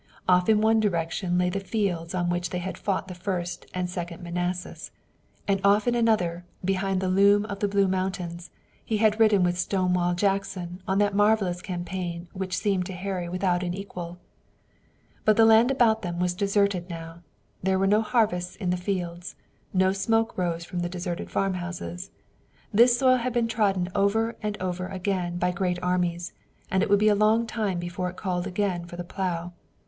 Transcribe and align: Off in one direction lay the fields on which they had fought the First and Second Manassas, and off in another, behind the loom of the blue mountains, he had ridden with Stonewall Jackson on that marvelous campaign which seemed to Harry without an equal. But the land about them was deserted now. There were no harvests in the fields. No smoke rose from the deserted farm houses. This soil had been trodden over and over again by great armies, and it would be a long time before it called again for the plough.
Off 0.27 0.49
in 0.49 0.61
one 0.61 0.79
direction 0.79 1.37
lay 1.37 1.47
the 1.47 1.59
fields 1.59 2.15
on 2.15 2.27
which 2.27 2.49
they 2.49 2.57
had 2.57 2.75
fought 2.75 3.07
the 3.07 3.13
First 3.13 3.67
and 3.71 3.87
Second 3.87 4.23
Manassas, 4.23 4.89
and 5.47 5.61
off 5.63 5.87
in 5.87 5.93
another, 5.93 6.43
behind 6.65 6.99
the 7.01 7.07
loom 7.07 7.45
of 7.45 7.59
the 7.59 7.67
blue 7.67 7.87
mountains, 7.87 8.49
he 8.83 8.97
had 8.97 9.19
ridden 9.19 9.43
with 9.43 9.59
Stonewall 9.59 10.15
Jackson 10.15 10.81
on 10.87 10.97
that 10.97 11.13
marvelous 11.13 11.61
campaign 11.61 12.27
which 12.33 12.57
seemed 12.57 12.87
to 12.87 12.93
Harry 12.93 13.29
without 13.29 13.61
an 13.61 13.75
equal. 13.75 14.17
But 15.23 15.37
the 15.37 15.45
land 15.45 15.69
about 15.69 16.01
them 16.01 16.17
was 16.19 16.33
deserted 16.33 16.89
now. 16.89 17.21
There 17.61 17.77
were 17.77 17.85
no 17.85 18.01
harvests 18.01 18.55
in 18.55 18.71
the 18.71 18.77
fields. 18.77 19.35
No 19.71 19.91
smoke 19.91 20.35
rose 20.35 20.65
from 20.65 20.79
the 20.79 20.89
deserted 20.89 21.29
farm 21.29 21.53
houses. 21.53 22.09
This 22.73 22.97
soil 22.97 23.17
had 23.17 23.33
been 23.33 23.47
trodden 23.47 23.87
over 23.93 24.35
and 24.41 24.59
over 24.59 24.87
again 24.87 25.37
by 25.37 25.51
great 25.51 25.77
armies, 25.83 26.33
and 26.71 26.81
it 26.81 26.89
would 26.89 26.97
be 26.97 27.09
a 27.09 27.13
long 27.13 27.45
time 27.45 27.77
before 27.77 28.09
it 28.09 28.17
called 28.17 28.47
again 28.47 28.85
for 28.87 28.95
the 28.97 29.03
plough. 29.03 29.53